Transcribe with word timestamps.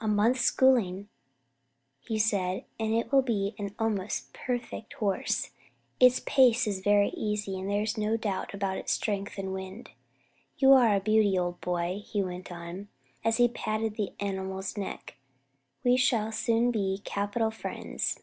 "A 0.00 0.08
month's 0.08 0.40
schooling," 0.40 1.10
he 2.00 2.18
said, 2.18 2.64
"and 2.80 2.94
it 2.94 3.12
will 3.12 3.20
be 3.20 3.54
an 3.58 3.74
almost 3.78 4.32
perfect 4.32 4.94
horse; 4.94 5.50
its 6.00 6.20
pace 6.24 6.66
is 6.66 6.80
very 6.80 7.10
easy, 7.10 7.60
and 7.60 7.68
there's 7.68 7.98
no 7.98 8.16
doubt 8.16 8.54
about 8.54 8.78
its 8.78 8.92
strength 8.92 9.36
and 9.36 9.52
wind. 9.52 9.90
You 10.56 10.72
are 10.72 10.96
a 10.96 10.98
beauty, 10.98 11.38
old 11.38 11.60
boy," 11.60 12.00
he 12.06 12.22
went 12.22 12.50
on, 12.50 12.88
as 13.22 13.36
he 13.36 13.48
patted 13.48 13.96
the 13.96 14.14
animal's 14.18 14.78
neck, 14.78 15.16
"we 15.84 15.98
shall 15.98 16.32
soon 16.32 16.70
be 16.70 17.02
capital 17.04 17.50
friends." 17.50 18.20